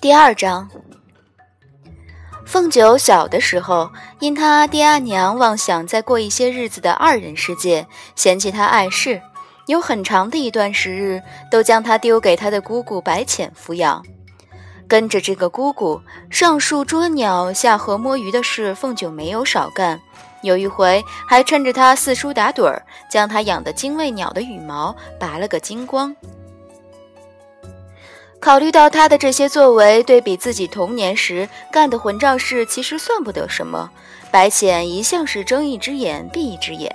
[0.00, 0.66] 第二章，
[2.46, 9.20] 凤九小的时候，因他爹阿娘妄想再过一些日子的二人世界，嫌弃他碍事，
[9.66, 11.20] 有很长的一段时日
[11.50, 14.02] 都将他丢给他的姑姑白浅抚养。
[14.88, 20.00] 跟着这个姑姑上树捉鸟、下河摸鱼的事，凤九没有少干。
[20.40, 26.16] 有一回，还趁着他四处打盹儿，将他养的精卫鸟的羽毛拔了个精光。
[28.40, 33.90] 考虑到他的这些作为，对比自己童年时干的混账事，其实算不得什么。
[34.30, 36.94] 白浅一向是睁一只眼闭一只眼，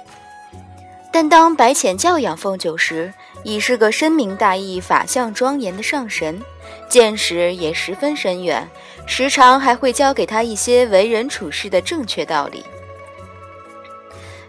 [1.11, 3.13] 但当白浅教养凤九时，
[3.43, 6.41] 已是个深明大义、法相庄严的上神，
[6.89, 8.67] 见识也十分深远，
[9.05, 12.65] 时常还会教给他一些为人处事的正确道理。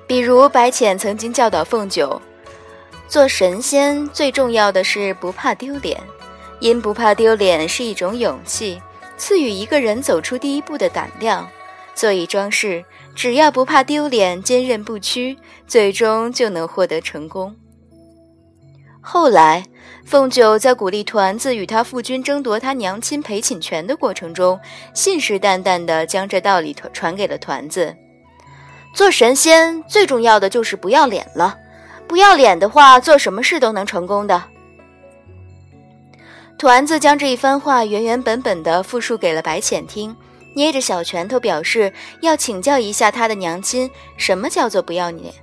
[0.06, 2.22] 比如白浅曾经教导凤九，
[3.06, 6.00] 做神仙最重要的是不怕丢脸。
[6.60, 8.80] 因不怕丢脸是一种勇气，
[9.16, 11.48] 赐予一个人走出第一步的胆量，
[11.94, 17.54] 所以装饰只要不怕丢脸，坚韧不屈，最终就能获得成功。
[19.00, 19.64] 后来，
[20.04, 24.58] 凤九在鼓励团子与他父君争夺他娘亲陪寝权的过程中，
[24.94, 27.94] 信誓旦旦地将这道理传给了团子：
[28.92, 31.56] 做神仙最重要的就是不要脸了，
[32.08, 34.42] 不要脸的话，做什么事都能成功的。
[36.58, 40.16] 团子将这一番话原原本本地复述给了白浅听，
[40.54, 45.34] 捏着小拳头表示要请教一下他的娘亲，什么叫做不要脸，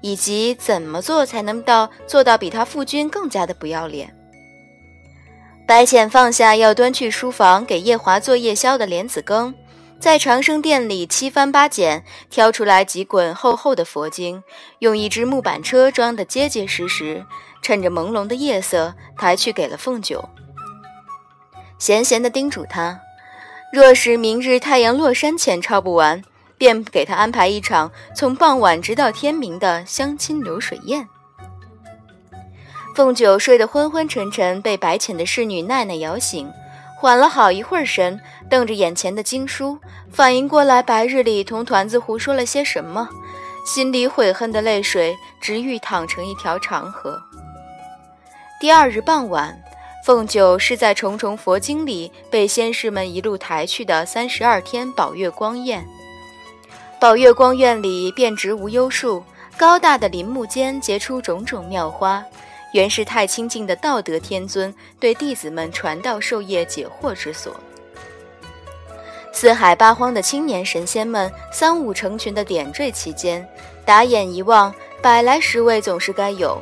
[0.00, 4.16] 以及怎么做才能到做到比他父君更加的不要脸。
[5.66, 9.54] 白浅放下要端去书房给夜华做夜宵的莲子羹，
[10.00, 14.42] 在长生殿里七翻八捡挑出来几滚厚厚的佛经，
[14.78, 17.22] 用一只木板车装得结结实实，
[17.60, 20.26] 趁着朦胧的夜色抬去给了凤九。
[21.78, 23.00] 闲闲地叮嘱他，
[23.72, 26.22] 若是明日太阳落山前抄不完，
[26.56, 31.06] 便给他安排一场从傍晚直到天明的相亲流水宴。
[32.94, 36.48] 凤九睡得昏昏沉沉，被白浅的侍女奈奈摇醒，
[36.96, 39.76] 缓了好一会儿神，瞪着眼前的经书，
[40.12, 43.08] 反应过来白日里同团子胡说了些什么，
[43.66, 47.20] 心里悔恨的泪水直欲淌成一条长河。
[48.60, 49.60] 第二日傍晚。
[50.04, 55.82] 凤九是在重重佛经里被仙士们一路抬去的三十二天宝月光院。
[57.00, 59.24] 宝月光院里遍植无忧树，
[59.56, 62.22] 高大的林木间结出种种妙花，
[62.74, 67.58] 原是太清净的道德天尊对弟子们传道授业解惑之所。
[69.32, 73.48] 四海八荒的青年神仙们三五成群的点缀其间，
[73.86, 76.60] 打眼一望，百来十位总是该有。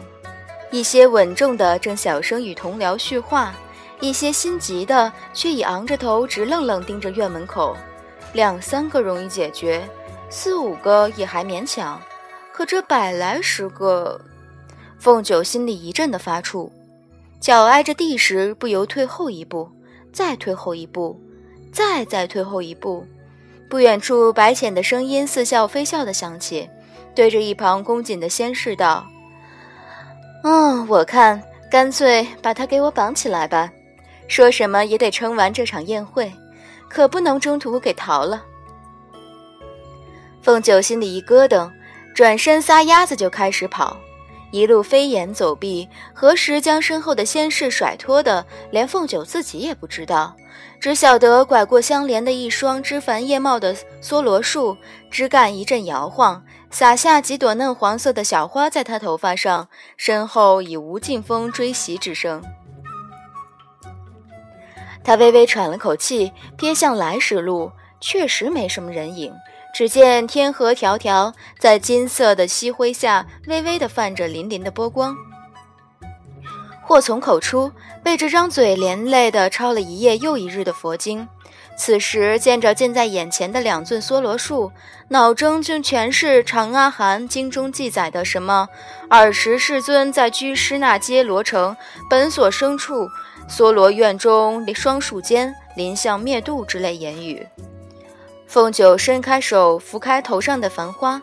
[0.72, 3.55] 一些稳重的正小声与同僚叙话，
[4.00, 7.77] 一些心急的却已昂着头直愣愣盯着院门口。
[8.33, 9.87] 两三个容易解决，
[10.31, 12.00] 四五个也还勉强，
[12.55, 14.19] 可这百来十个，
[14.99, 16.71] 凤九心里一阵的发怵，
[17.39, 19.71] 脚挨着地时不由退后一步，
[20.10, 21.21] 再退后一步，
[21.71, 23.06] 再再退后一步。
[23.69, 26.66] 不远处，白浅的声音似笑非笑的响起，
[27.15, 29.06] 对着一旁恭谨的仙士道。
[30.42, 33.70] 嗯，我看干脆把他给我绑起来吧，
[34.26, 36.32] 说什么也得撑完这场宴会，
[36.88, 38.44] 可不能中途给逃了。
[40.42, 41.70] 凤九心里一咯噔，
[42.12, 43.97] 转身撒丫子就开始跑，
[44.50, 50.34] 一路飞檐走壁，何时将身后的仙士甩脱的，连凤九自己也不知道，
[50.81, 54.77] 只晓得拐过相连的一双枝繁叶茂的梭罗树，
[55.11, 56.45] 枝干一阵摇晃。
[56.71, 62.43] 洒下几朵嫩黄色的小花在他头发上，身后已无劲风追袭之声。
[65.05, 67.71] 他微微喘了口气，瞥向来时路，
[68.01, 69.34] 确实没什么人影。
[69.75, 75.16] 只见天河迢迢，在金色的夕辉下，微微的泛着粼粼的波光。
[76.92, 77.72] 祸从口出，
[78.04, 81.27] 被这张嘴连累的抄了一夜又一日的佛经。
[81.74, 84.71] 此时见着近在眼前的两尊梭罗树，
[85.09, 88.68] 脑中竟全是《长阿含经》中记载的什么
[89.09, 91.74] “尔时世尊在居师那街罗城
[92.10, 93.09] 本所生处
[93.48, 97.48] 梭罗院中双树间临相灭度”之类言语。
[98.47, 101.22] 凤九伸开手拂开头上的繁花，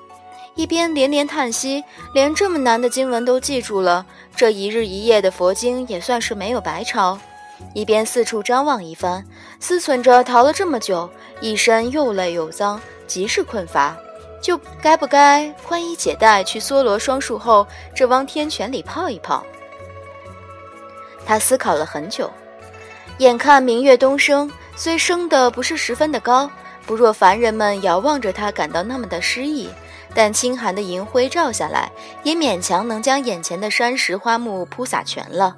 [0.59, 1.81] 一边连连叹息：
[2.13, 7.17] 连这么难的经文都记住了，这一日一夜的佛经也算是没有白抄。
[7.73, 9.25] 一边四处张望一番，
[9.61, 11.09] 思忖着逃了这么久，
[11.39, 13.95] 一身又累又脏，极是困乏，
[14.41, 17.65] 就该不该宽衣解带去梭罗双树后
[17.95, 19.41] 这汪天泉里泡一泡？
[21.25, 22.29] 他思考了很久，
[23.19, 26.51] 眼看明月东升，虽升的不是十分的高，
[26.85, 29.69] 不若凡人们遥望着它感到那么的诗意，
[30.15, 31.91] 但清寒的银辉照下来，
[32.23, 35.57] 也勉强能将眼前的山石花木铺洒全了。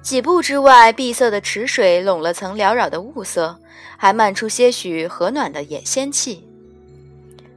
[0.00, 3.58] 几步之外，碧色的池水拢了层缭绕的雾色，
[3.96, 6.48] 还漫出些许和暖的野仙气。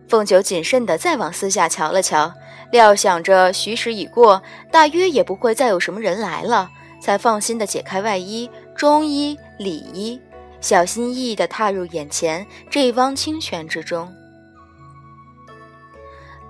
[0.08, 2.34] 凤九谨慎地再往四下瞧了瞧，
[2.72, 4.42] 料想着戌时已过，
[4.72, 10.20] 大约也不会再有什么人来了，才放心地解开外衣、中衣、里衣，
[10.60, 14.14] 小心翼翼地踏入眼前这一汪清泉之中。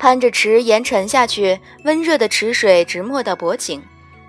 [0.02, 3.84] 攀着池沿沉下去，温热的池水直没到脖颈。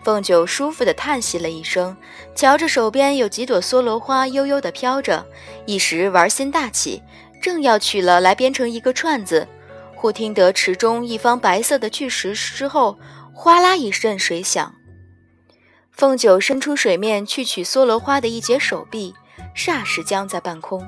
[0.04, 1.96] 凤九舒服地叹息了一声，
[2.34, 5.26] 瞧着手边有几朵梭罗花悠悠地飘着，
[5.64, 7.02] 一时玩心大起，
[7.40, 9.48] 正要取了来编成一个串子，
[9.96, 12.98] 忽听得池中一方白色的巨石之后，
[13.32, 14.74] 哗啦一阵水响。
[15.90, 19.14] 凤九伸出水面去取梭罗花的一截手臂，
[19.56, 20.86] 霎时僵在半空。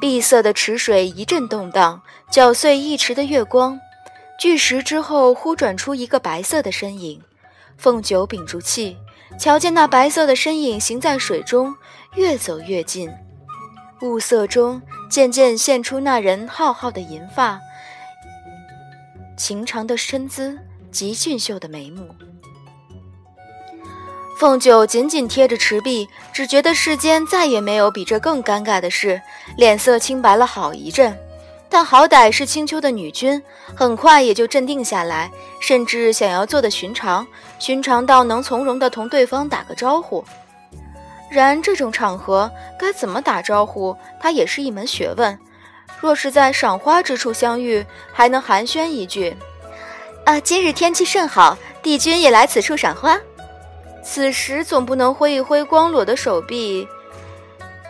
[0.00, 3.80] 碧色的池水一阵动荡，搅碎一池的月光。
[4.38, 7.22] 巨石之后忽转出一个白色的身影。
[7.78, 8.96] 凤九屏住气，
[9.38, 11.74] 瞧见那白色的身影行在水中，
[12.14, 13.10] 越走越近。
[14.02, 17.58] 雾色中渐渐现出那人浩浩的银发、
[19.38, 20.58] 情长的身姿
[20.90, 22.14] 及俊秀的眉目。
[24.38, 29.18] 凤九紧紧贴着池壁，只觉得世间再也没有比这更尴尬的事，
[29.56, 31.18] 脸色青白了好一阵。
[31.70, 33.42] 但好歹是青丘的女君，
[33.74, 37.26] 很快也就镇定下来，甚至想要做的寻常，
[37.58, 40.22] 寻常到能从容地同对方打个招呼。
[41.30, 45.38] 然这种场合该怎么打招呼，她也是一门学问。
[45.98, 49.34] 若是在赏花之处相遇，还能寒暄一句
[50.26, 53.18] ：“啊，今日天气甚好，帝君也来此处赏花。”
[54.08, 56.86] 此时总不能挥一挥光裸的手臂：“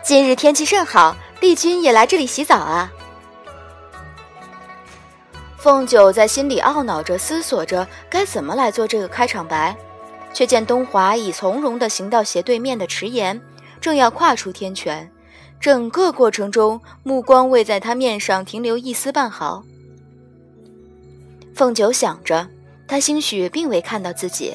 [0.03, 2.91] 今日天气甚好，帝君也来这里洗澡啊。”
[5.57, 9.77] 凤九在心里懊恼着，思索着该怎么来做这个开场白，
[10.33, 13.39] 却见东华已从容地行到斜对面的池沿，
[13.79, 15.09] 正要跨出天泉。
[15.59, 19.63] 整个过程中，目光未在他面上停留一丝半毫。
[21.53, 22.47] 凤九想着，
[22.87, 24.53] 他兴许并未看到自己，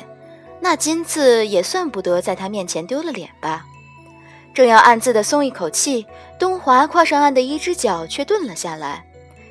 [0.64, 3.66] 那今次也算不得在他面前丢了脸吧。
[4.54, 6.06] 正要暗自的松一口气，
[6.38, 9.04] 东华跨上岸的一只脚却顿了下来。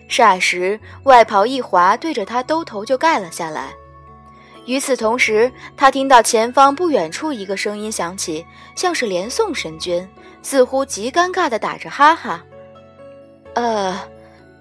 [0.08, 3.74] 霎时，外袍一滑，对着他兜头就盖了下来。
[4.66, 10.08] 与此同时，他听到前方不远处一个声音响起，像是连宋神君，
[10.42, 12.42] 似乎极尴尬的打着哈哈。
[13.56, 14.00] 呃，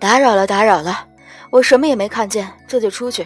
[0.01, 1.07] 打扰了，打扰了，
[1.51, 3.25] 我什么也没看见，这就出去。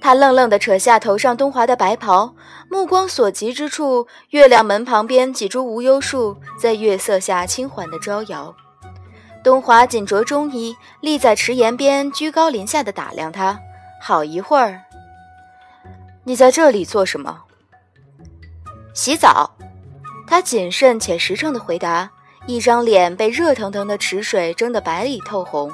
[0.00, 2.34] 他愣愣地扯下头上东华的白袍，
[2.70, 8.54] 目光所及之处，月亮门旁边几株无忧树在月色下轻缓地招摇。
[9.44, 13.58] 东华紧着中衣，立在池沿边，居高临下的打量他，
[14.02, 14.80] 好一会儿。
[16.24, 17.42] 你在这里做什么？
[18.94, 19.50] 洗澡。
[20.26, 22.08] 他谨慎且实诚的回答，
[22.46, 25.72] 一张脸被热腾腾的池水蒸得白里透红。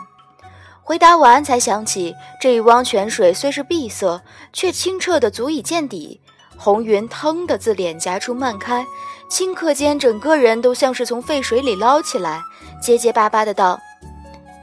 [0.86, 6.20] 回答完，才想起这一汪泉水虽是碧色，却清澈的足以见底。
[6.56, 8.86] 红云腾的自脸颊处漫开，
[9.28, 12.40] 顷刻间，整个人都像是从沸水里捞起来。
[12.80, 13.80] 结结巴巴的道：“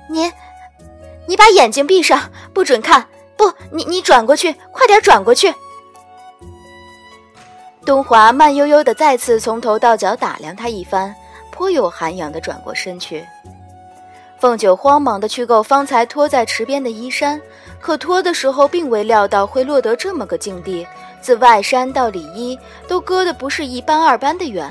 [0.09, 0.31] 你，
[1.27, 3.05] 你把眼睛闭上，不准看！
[3.35, 5.53] 不，你你转过去，快点转过去！”
[7.85, 11.13] 东华慢悠悠的再次从头到脚打量他一番，
[11.51, 13.25] 颇有涵养的转过身去。
[14.43, 17.41] 凤九慌忙的去够方才拖在池边的衣衫，
[17.79, 20.85] 可脱的时候并未料到会落得这么个境地，
[21.21, 24.69] 自外衫到里衣都割的不是一般二般的远。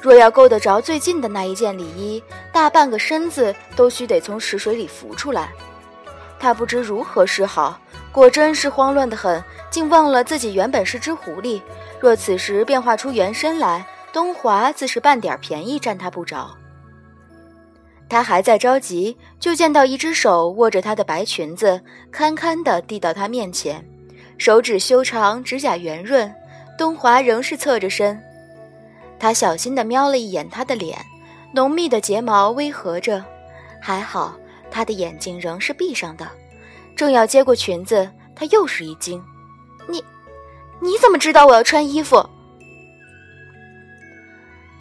[0.00, 5.50] 若要够得着最近的那一件里衣，大半个身子都须得从池水里浮出来。
[6.40, 7.78] 他不知如何是好，
[8.10, 11.62] 果真是慌乱的很，竟忘了自己原本是只狐狸。
[12.00, 16.50] 若此时变化出原身来，东华自是半点便宜占他不着。
[18.12, 23.82] 他还在着急，就见到一只手握着他的白裙子，堪堪地递到他面前，
[24.36, 26.30] 手指修长，指甲圆润。
[26.76, 28.22] 东华仍是侧着身。
[29.18, 30.98] 他小心地瞄了一眼他的脸，
[31.54, 33.24] 浓密的睫毛微合着，
[33.80, 34.36] 还好
[34.70, 36.30] 他的眼睛仍是闭上的。
[36.94, 39.24] 正要接过裙子，他又是一惊
[39.88, 40.04] ：“你，
[40.80, 42.28] 你怎么知道我要穿衣服？”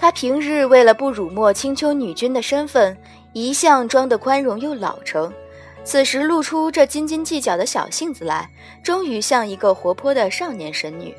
[0.02, 2.98] 他平日为了不辱没青丘女君的身份，
[3.34, 5.32] 一向装得宽容又老成，
[5.84, 8.50] 此时露出这斤斤计较的小性子来，
[8.84, 11.14] 终于像一个活泼的少年神女。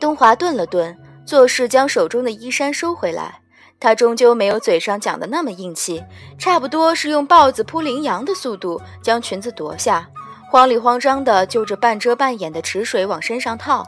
[0.00, 0.98] 东华顿了顿。
[1.26, 3.38] 做事将手中的衣衫收回来。
[3.78, 6.02] 他终究没有嘴上讲的那么硬气，
[6.36, 10.08] 差不多是用豹子扑羚羊的速度将裙子夺下，
[10.50, 13.86] 慌里慌张地就着半遮半掩的池水往身上套，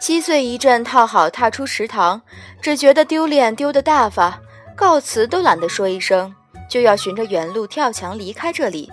[0.00, 2.22] 七岁一阵，套好踏出池塘，
[2.62, 4.40] 只觉得丢脸丢得大发，
[4.76, 6.34] 告辞都懒得说一声，
[6.68, 8.90] 就要循着原路跳墙离开这里，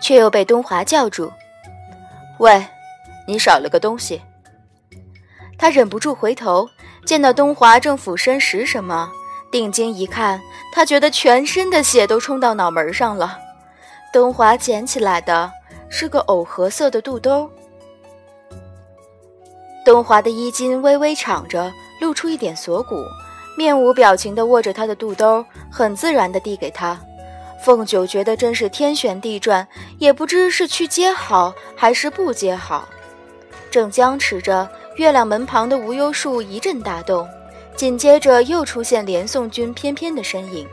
[0.00, 1.32] 却又被东华叫住
[2.38, 2.66] ：“喂，
[3.26, 4.20] 你少了个东西。”
[5.56, 6.68] 他忍不住回头。
[7.04, 9.10] 见到东华正俯身拾什么，
[9.50, 10.38] 定睛一看，
[10.74, 13.38] 他觉得全身的血都冲到脑门上了。
[14.12, 15.50] 东华捡起来的
[15.88, 17.50] 是个藕荷色的肚兜。
[19.88, 23.06] 东华的衣襟微微敞着，露出一点锁骨，
[23.56, 25.42] 面无表情地握着他的肚兜，
[25.72, 27.00] 很自然地递给他。
[27.64, 29.66] 凤九觉得真是天旋地转，
[29.96, 32.86] 也不知是去接好还是不接好，
[33.70, 34.68] 正僵持着。
[34.96, 37.26] 月亮门旁的无忧树一阵大动，
[37.74, 40.68] 紧接着又出现连宋君翩翩的身影。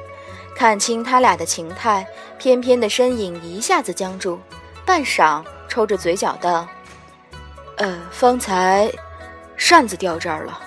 [0.58, 2.06] 看清他俩的情态，
[2.38, 4.38] 翩翩的身影一下子僵住，
[4.86, 6.68] 半晌抽着嘴角道
[7.78, 8.92] ：“呃，方才
[9.58, 10.60] 扇子掉这儿了，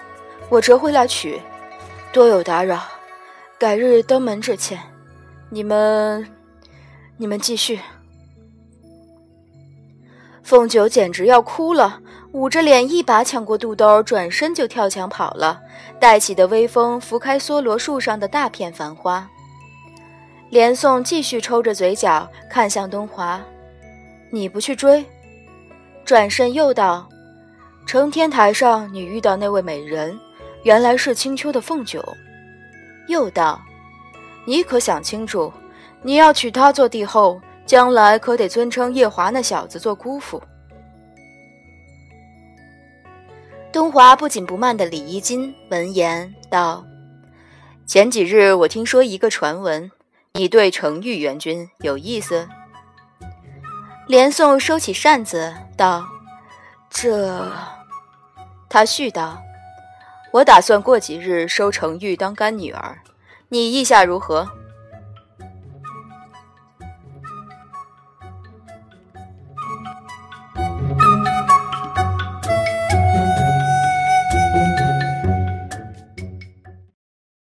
[0.48, 1.40] 我折回来取，
[2.12, 2.82] 多有打扰，
[3.58, 4.78] 改日登门致歉。
[5.50, 6.26] 你们，
[7.16, 7.80] 你们继续。”
[10.42, 12.00] 凤九简直要哭了。
[12.32, 15.60] 捂着脸，一把抢过肚兜，转身就跳墙跑了。
[15.98, 19.26] 带起的微风拂开梭罗树上的大片繁花。
[20.50, 23.40] 连宋继续抽着嘴角看向东华
[24.30, 25.04] ：“你不去追？”
[26.04, 27.08] 转身又道
[27.88, 30.20] ：“承天台上你遇到那位美人，
[30.62, 32.04] 原来是青丘的凤九。”
[33.08, 33.58] 又道
[34.44, 35.50] ：“你可想清楚，
[36.02, 40.42] 你要娶她做帝后，将来可得尊称夜华那小子做姑父。”
[43.72, 46.84] 东华不紧不慢的理衣襟，闻言道
[47.88, 49.90] ：“前几日我听说一个传闻，
[50.34, 52.46] 你对程昱元君有意思。”
[54.06, 56.06] 连宋收起扇子道
[56.92, 57.50] ：“这……”
[58.68, 59.42] 他絮道
[60.32, 62.98] ：“我打算过几日收成玉当干女儿，
[63.48, 64.48] 你意下如何？”